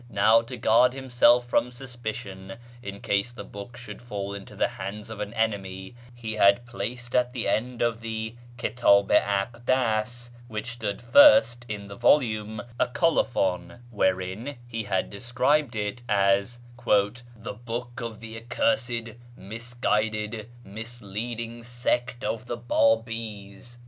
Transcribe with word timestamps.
Now 0.09 0.41
to 0.41 0.57
guard 0.57 0.93
himself 0.93 1.45
from 1.45 1.69
suspicion, 1.69 2.53
in 2.81 3.01
case 3.01 3.31
the 3.31 3.43
book 3.43 3.77
should 3.77 4.01
fall 4.01 4.33
into 4.33 4.55
the 4.55 4.67
hands 4.69 5.11
of 5.11 5.19
an 5.19 5.31
enemy, 5.35 5.93
he 6.15 6.33
had 6.33 6.65
placed 6.65 7.13
at 7.13 7.33
the 7.33 7.47
end 7.47 7.83
of 7.83 8.01
the 8.01 8.33
Kitdh 8.57 9.11
i 9.13 9.45
Akdas, 9.47 10.29
which 10.47 10.71
stood 10.71 11.03
first 11.03 11.67
in 11.69 11.87
the 11.87 11.95
volume, 11.95 12.63
a 12.79 12.87
colophon, 12.87 13.83
wherein 13.91 14.57
he 14.65 14.85
had 14.85 15.11
described 15.11 15.75
it 15.75 16.01
as" 16.09 16.57
the 16.83 17.53
book 17.63 18.01
of 18.01 18.21
tlie 18.21 18.37
accursed, 18.37 19.15
misguided, 19.37 20.49
misleading 20.63 21.61
sect 21.61 22.23
of 22.23 22.47
the 22.47 22.57
Babis." 22.57 23.77